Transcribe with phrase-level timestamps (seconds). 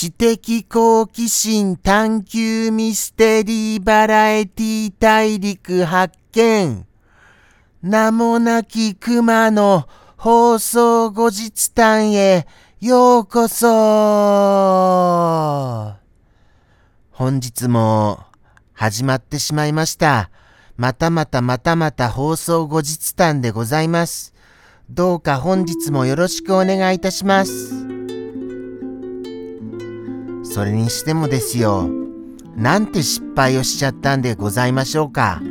[0.00, 6.86] 知的好奇心探求ミステリーバラエティ大陸発見。
[7.82, 12.46] 名もなき熊の放送後日談へ
[12.80, 13.66] ようこそ
[17.10, 18.20] 本日も
[18.74, 20.30] 始まってしまいました。
[20.76, 24.32] またまたまたまた放送後日談でございます。
[24.88, 27.87] どうか本日もよろしくお願いいたします。
[30.50, 31.88] それにしてもですよ。
[32.56, 35.42] なんて失敗をしちゃったんでございましょうか。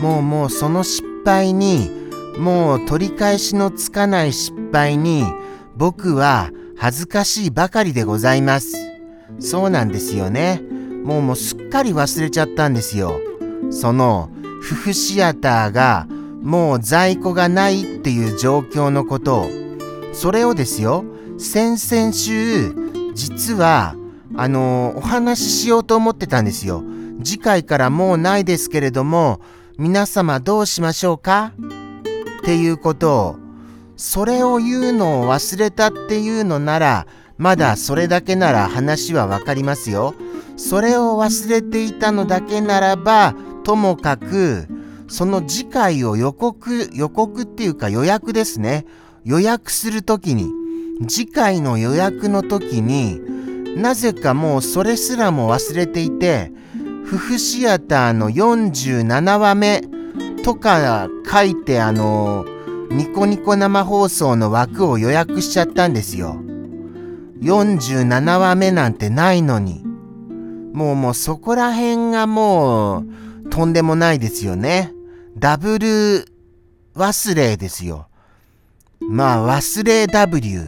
[0.00, 1.90] もうもうその失敗に、
[2.38, 5.24] もう取り返しのつかない失敗に、
[5.76, 8.76] 僕は恥ずかしいばかりでございます。
[9.40, 10.62] そうなんですよね。
[11.04, 13.18] もうもうすっかり忘れちゃったんですよ。
[13.70, 16.06] その、夫婦シアターが
[16.42, 19.50] もう在庫がないっていう状況のことを。
[20.12, 21.04] それをですよ、
[21.38, 22.74] 先々週、
[23.14, 23.96] 実は
[24.36, 26.82] あのお話ししようと思ってたんですよ。
[27.22, 29.40] 次回からもうないですけれども、
[29.78, 31.52] 皆様どうしましょうか？
[32.42, 33.36] っていうことを、
[33.96, 37.06] それを言うのを忘れたっていうのなら、
[37.38, 40.14] まだそれだけなら話はわかりますよ。
[40.56, 44.68] それを忘れていたのだけならば、ともかく、
[45.08, 48.84] その次回を予告、予告っていうか予約ですね。
[49.24, 50.50] 予約するときに、
[51.08, 53.20] 次回の予約の時に、
[53.76, 56.52] なぜかもうそれすらも忘れていて、
[57.06, 59.82] 夫婦シアターの47話目
[60.44, 62.44] とか書いてあの、
[62.90, 66.40] ニコニコ生放送の枠を予約しちゃったんですよ。
[67.40, 69.84] 47話目なんてないのに。
[70.72, 73.04] もうもうそこら辺がも
[73.44, 74.92] うとんでもないですよね。
[75.36, 76.26] ダブル
[76.96, 78.08] 忘れですよ。
[79.00, 80.60] まあ忘れ W。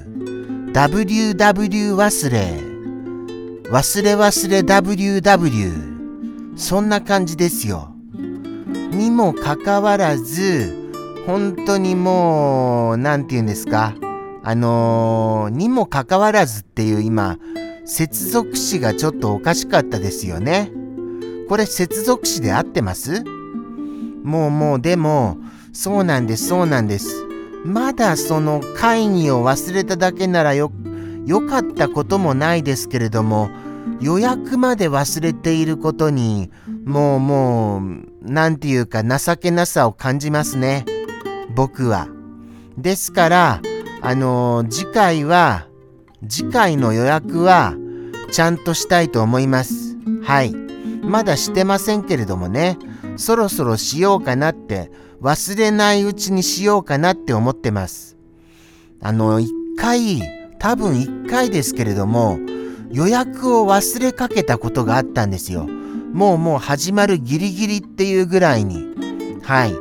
[0.72, 2.65] WW 忘れ。
[3.70, 7.92] 忘れ忘れ WW そんな感じですよ。
[8.92, 10.92] にもかかわらず
[11.26, 13.94] 本当にもう何て言うんですか？
[14.44, 17.38] あのー、にもかかわらずっていう今
[17.84, 20.70] 接続詞がちょっとおかしかったですよね。
[21.48, 23.24] これ接続詞で合ってます？
[24.22, 25.38] もうもうでも
[25.72, 27.26] そうなんですそうなんです。
[27.64, 30.70] まだその会議を忘れただけならよ
[31.26, 33.50] 良かったこともないですけれども、
[34.00, 36.50] 予約まで忘れていることに、
[36.84, 40.84] もうもう、なんていうか情けなさを感じますね。
[41.54, 42.08] 僕は。
[42.78, 43.62] ですから、
[44.02, 45.66] あの、次回は、
[46.28, 47.74] 次回の予約は、
[48.30, 49.96] ちゃんとしたいと思います。
[50.22, 50.54] はい。
[51.02, 52.78] まだしてませんけれどもね、
[53.16, 54.90] そろそろしようかなって、
[55.22, 58.16] 忘れないうちにしようかなって思ってます。
[59.00, 60.35] あの、一回、
[60.66, 62.40] 多分1回ですけれども、
[62.90, 65.68] 予約を忘れかけたことがあったんですよ。
[66.12, 68.84] もうもう始まるギリギリっていうぐらいに。
[69.44, 69.74] はい。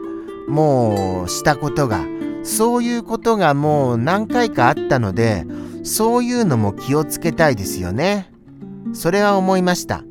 [0.47, 2.05] もうしたことが。
[2.43, 5.47] そういうことがもう何回かあったので、
[5.83, 8.31] そういうのも気をつけたいですよね。
[8.93, 10.03] それは思いました。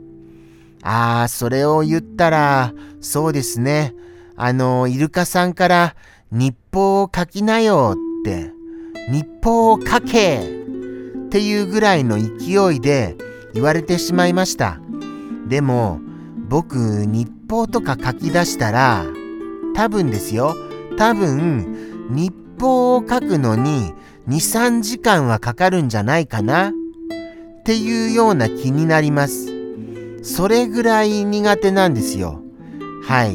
[0.83, 3.95] ああ、それを言ったら、そうですね。
[4.35, 5.95] あの、イルカさんから
[6.33, 8.51] 日報を書きなよって
[9.09, 10.64] 日報を書け
[11.35, 13.17] っていうぐらいの勢いで
[13.55, 14.79] 言われてしまいました。
[15.49, 15.99] でも
[16.49, 19.05] 僕日報とか書き出したら
[19.75, 20.55] 多分ですよ
[20.97, 23.93] 多分日報を書くのに
[24.29, 26.73] 23時間はかかるんじゃないかなっ
[27.65, 29.49] ていうような気になります。
[30.23, 32.45] それぐらい苦手なんですよ。
[33.03, 33.35] はい。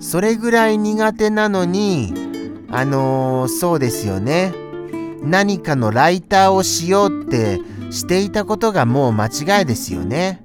[0.00, 2.12] それぐらい苦手なのに、
[2.68, 4.67] あのー、そうですよね。
[5.22, 7.60] 何かのライターをしようって
[7.90, 10.44] していたことがもう間違いですよね。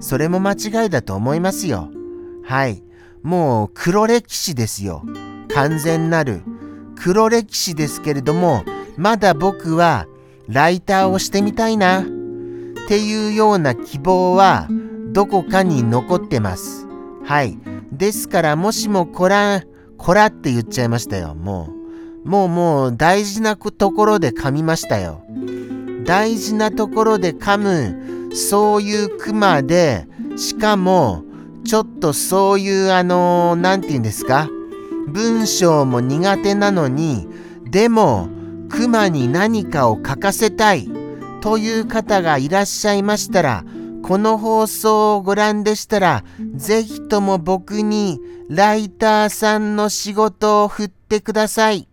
[0.00, 1.90] それも間違いだと思いますよ。
[2.44, 2.82] はい。
[3.22, 5.04] もう黒歴史ですよ。
[5.54, 6.42] 完全なる
[6.96, 8.64] 黒歴史ですけれども、
[8.96, 10.06] まだ僕は
[10.48, 12.04] ライターをしてみたいなっ
[12.88, 14.68] ていうような希望は
[15.12, 16.86] どこかに残ってます。
[17.24, 17.58] はい。
[17.92, 19.62] ですからもしもこら、
[19.98, 21.34] こらって言っちゃいましたよ。
[21.34, 21.81] もう。
[22.24, 25.22] もうもう大事なところで噛みましたよ。
[26.04, 31.24] 大事なところで噛む、そういうクマで、しかも、
[31.64, 34.48] ちょっとそういうあの何て言うんですか？
[35.08, 37.28] 文章も苦手なのに、
[37.70, 38.28] でも、
[38.68, 40.88] クマに何かを書かせたい
[41.40, 43.64] という方がいらっしゃいましたら、
[44.02, 46.24] この放送をご覧でしたら、
[46.56, 48.18] ぜひとも僕に
[48.48, 51.88] ライターさんの仕事を振ってください。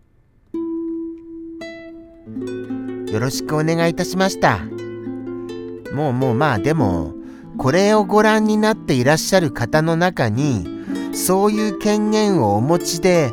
[3.12, 4.60] よろしくお願いいたしました。
[5.92, 7.14] もうもうまあでも、
[7.58, 10.66] これをご覧になっていらっしゃる方の中に、
[11.12, 13.32] そういう権限をお持ちで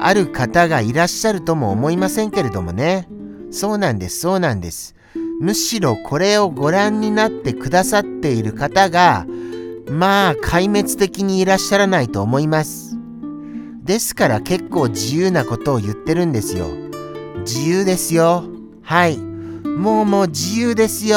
[0.00, 3.08] ある方がいらっしゃるとも思いませんけれどもね。
[3.50, 4.94] そうなんです、そうなんです。
[5.40, 9.26] むしろこれをご覧になってくださっている方が、
[9.90, 12.96] まあ壊滅的にいらっしゃらないと思います。
[13.84, 16.68] ですから結構自由なことを言ってるんですよ。
[17.44, 18.44] 自由ですよ。
[18.90, 19.18] はい。
[19.18, 21.16] もうもう自由ですよ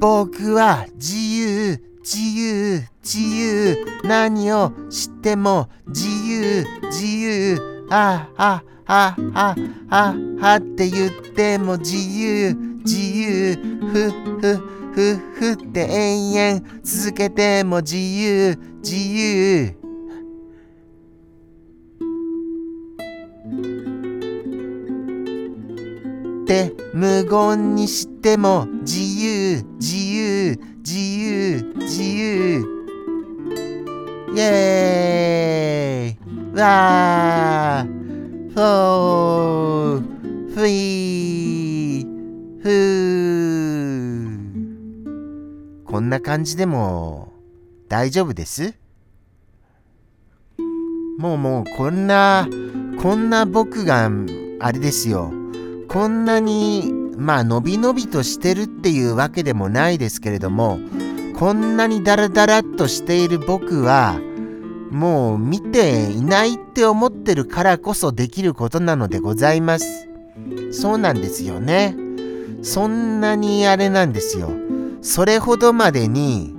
[0.00, 3.76] 僕は自由、自由、自由。
[4.02, 7.86] 何を知っても自由、自由。
[7.90, 9.54] ああ、ああ、
[9.88, 13.54] ああって言っても自由、自由。
[13.92, 14.10] ふ、
[14.40, 14.56] ふ、
[14.94, 19.77] ふ、ふって延々続けても自由、自由。
[26.48, 32.64] って無言にしても自由自由自由自由。
[34.34, 36.58] イエーイ。
[36.58, 37.88] わー。
[38.48, 40.54] フォー。
[40.54, 42.06] フィー。
[42.62, 45.84] フー。
[45.84, 47.30] こんな感じでも
[47.90, 48.72] 大丈夫です？
[51.18, 52.48] もうもうこんな
[53.02, 54.10] こんな僕が
[54.60, 55.30] あれですよ。
[55.88, 60.78] こんなにまあのびのびとしてるっていうわけでもないですけれども
[61.38, 64.20] こんなにダラダラっとしている僕は
[64.90, 70.08] もう見ていないって思ってるからこそできることなのでございます。
[70.72, 71.94] そうなんですよね。
[72.62, 74.50] そんなにあれなんですよ。
[75.02, 76.54] それほどまでに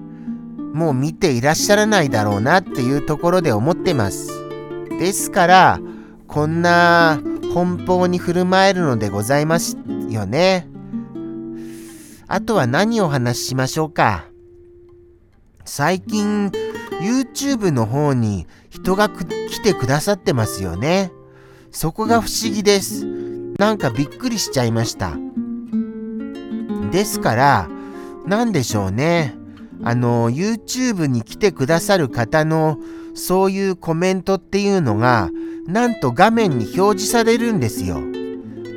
[0.73, 4.31] もう見ていらっしゃらないだろうなっていうところで思ってます。
[4.99, 5.79] ですから
[6.27, 7.19] こんな
[7.53, 9.77] 奔放に振る舞えるのでございます
[10.09, 10.67] よね。
[12.27, 14.25] あとは何をお話ししましょうか？
[15.65, 16.51] 最近
[17.01, 19.25] YouTube の方に人が来
[19.63, 21.11] てくださってますよね。
[21.71, 23.05] そこが不思議です。
[23.57, 25.17] なんかびっくりしちゃいました。
[26.91, 27.69] ですから、
[28.25, 29.35] 何でしょうね。
[29.83, 32.77] あの、YouTube に来てくださる方の
[33.13, 35.29] そういうコメントっていうのが、
[35.69, 38.01] なんと画面に表示されるんですよ。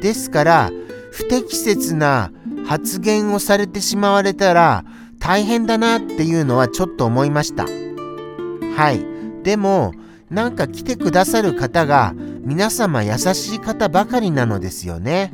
[0.02, 0.70] ですから、
[1.10, 2.30] 不適切な
[2.66, 4.84] 発言をされてしまわれたら
[5.18, 7.64] 大変だなっていうのはちょっと思いました。
[7.64, 9.02] はい。
[9.42, 9.94] でも、
[10.28, 15.32] なんか来てくださる方が皆様優しい方ばかりなのですよね。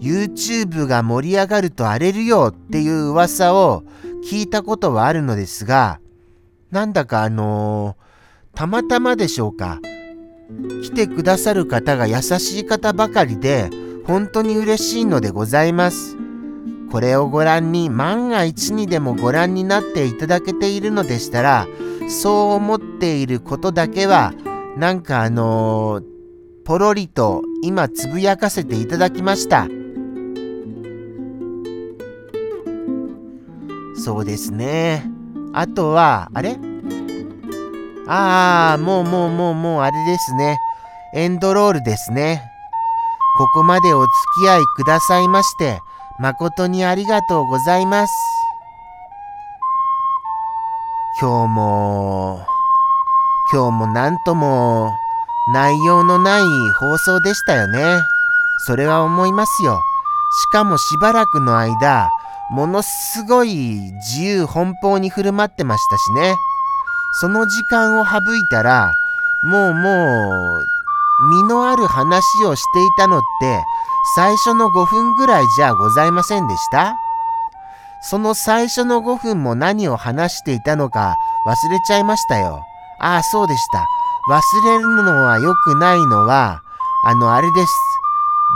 [0.00, 3.84] YouTube が盛り上がると荒れるよっていう噂を
[4.24, 6.00] 聞いたことはあるのですが、
[6.70, 9.78] なんだかあのー、たまたまでしょうか。
[10.82, 13.70] 来てくださる方が優しい方ばかりで、
[14.06, 16.16] 本当に嬉しいのでございます。
[16.90, 21.66] これをご覧に万が一にでもご覧になっていただけているのでしたら、
[22.08, 24.32] そう思っていることだけは、
[24.76, 26.04] なんかあのー、
[26.64, 29.66] ポロリと今つぶやかせていただきました。
[33.96, 35.10] そうですね。
[35.52, 36.56] あとは、あれ？
[38.08, 40.58] ああ、もうもうもうもうあれですね。
[41.14, 42.42] エンドロールですね。
[43.38, 44.10] ここまでお付
[44.40, 45.82] き合いくださいまして、
[46.18, 48.12] 誠にありがとうございます。
[51.20, 52.46] 今日も、
[53.52, 54.90] 今日もなんとも
[55.52, 56.42] 内容のない
[56.78, 58.00] 放送でしたよね。
[58.66, 59.80] それは思いますよ。
[60.30, 62.10] しかもしばらくの間、
[62.50, 66.36] ものすごい自由奔放に振る舞ってましたしね。
[67.20, 68.92] その時間を省いたら、
[69.42, 70.66] もうもう、
[71.30, 73.64] 身のある話をしていたのって、
[74.14, 76.94] 最初の5分ぐらいじゃございませんでした？
[78.02, 82.62] その最初の5分も何を話していたのか忘れちゃいましたよ。
[83.00, 83.84] ああ、そうでした。
[84.30, 86.62] 忘れるのは良くないのは、
[87.04, 87.72] あの、あれです。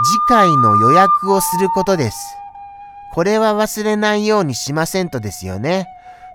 [0.03, 2.17] 次回の予約をすることです。
[3.13, 5.87] これは忘れないようにしませんとですよね。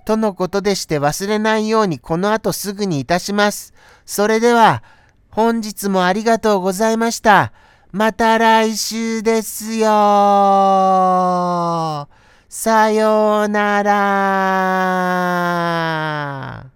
[0.07, 3.75] とのことでして忘れないようにこの後すぐにいたします。
[4.07, 4.85] それでは、
[5.31, 7.53] 本日もありがとうございました。
[7.91, 9.89] また来週ですよ。
[12.49, 13.83] さような
[16.63, 16.76] ら。